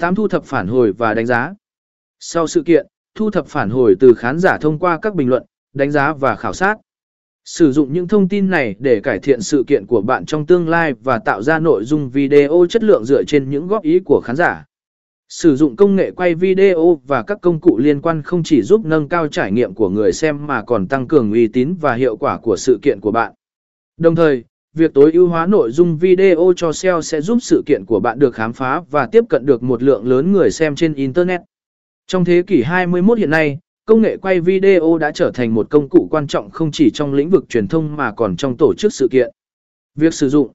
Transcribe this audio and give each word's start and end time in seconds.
8. 0.00 0.14
Thu 0.14 0.28
thập 0.28 0.44
phản 0.44 0.66
hồi 0.66 0.92
và 0.92 1.14
đánh 1.14 1.26
giá. 1.26 1.54
Sau 2.20 2.46
sự 2.46 2.62
kiện, 2.62 2.86
thu 3.14 3.30
thập 3.30 3.46
phản 3.46 3.70
hồi 3.70 3.96
từ 4.00 4.14
khán 4.14 4.38
giả 4.38 4.58
thông 4.58 4.78
qua 4.78 4.98
các 5.02 5.14
bình 5.14 5.28
luận, 5.28 5.42
đánh 5.74 5.90
giá 5.90 6.12
và 6.12 6.36
khảo 6.36 6.52
sát. 6.52 6.76
Sử 7.44 7.72
dụng 7.72 7.92
những 7.92 8.08
thông 8.08 8.28
tin 8.28 8.50
này 8.50 8.74
để 8.78 9.00
cải 9.00 9.18
thiện 9.18 9.40
sự 9.40 9.64
kiện 9.66 9.86
của 9.86 10.00
bạn 10.00 10.26
trong 10.26 10.46
tương 10.46 10.68
lai 10.68 10.94
và 11.02 11.18
tạo 11.18 11.42
ra 11.42 11.58
nội 11.58 11.84
dung 11.84 12.10
video 12.10 12.66
chất 12.68 12.84
lượng 12.84 13.04
dựa 13.04 13.24
trên 13.24 13.50
những 13.50 13.66
góp 13.66 13.82
ý 13.82 13.98
của 14.04 14.20
khán 14.24 14.36
giả. 14.36 14.64
Sử 15.28 15.56
dụng 15.56 15.76
công 15.76 15.96
nghệ 15.96 16.10
quay 16.10 16.34
video 16.34 17.00
và 17.06 17.22
các 17.22 17.38
công 17.42 17.60
cụ 17.60 17.78
liên 17.78 18.00
quan 18.00 18.22
không 18.22 18.42
chỉ 18.42 18.62
giúp 18.62 18.84
nâng 18.84 19.08
cao 19.08 19.28
trải 19.28 19.52
nghiệm 19.52 19.74
của 19.74 19.90
người 19.90 20.12
xem 20.12 20.46
mà 20.46 20.62
còn 20.62 20.88
tăng 20.88 21.08
cường 21.08 21.32
uy 21.32 21.48
tín 21.48 21.74
và 21.80 21.94
hiệu 21.94 22.16
quả 22.16 22.38
của 22.38 22.56
sự 22.56 22.78
kiện 22.82 23.00
của 23.00 23.10
bạn. 23.10 23.32
Đồng 23.96 24.14
thời, 24.14 24.44
việc 24.76 24.94
tối 24.94 25.12
ưu 25.12 25.28
hóa 25.28 25.46
nội 25.46 25.70
dung 25.70 25.96
video 25.96 26.52
cho 26.56 26.72
SEO 26.72 27.02
sẽ 27.02 27.20
giúp 27.20 27.38
sự 27.42 27.62
kiện 27.66 27.84
của 27.86 28.00
bạn 28.00 28.18
được 28.18 28.34
khám 28.34 28.52
phá 28.52 28.82
và 28.90 29.06
tiếp 29.12 29.24
cận 29.28 29.46
được 29.46 29.62
một 29.62 29.82
lượng 29.82 30.06
lớn 30.06 30.32
người 30.32 30.50
xem 30.50 30.74
trên 30.74 30.94
Internet. 30.94 31.40
Trong 32.06 32.24
thế 32.24 32.42
kỷ 32.46 32.62
21 32.62 33.18
hiện 33.18 33.30
nay, 33.30 33.58
công 33.86 34.02
nghệ 34.02 34.16
quay 34.16 34.40
video 34.40 34.98
đã 34.98 35.10
trở 35.10 35.30
thành 35.34 35.54
một 35.54 35.70
công 35.70 35.88
cụ 35.88 36.08
quan 36.10 36.26
trọng 36.26 36.50
không 36.50 36.70
chỉ 36.72 36.90
trong 36.94 37.14
lĩnh 37.14 37.30
vực 37.30 37.48
truyền 37.48 37.68
thông 37.68 37.96
mà 37.96 38.12
còn 38.12 38.36
trong 38.36 38.56
tổ 38.56 38.74
chức 38.74 38.92
sự 38.92 39.08
kiện. 39.10 39.30
Việc 39.94 40.14
sử 40.14 40.28
dụng 40.28 40.50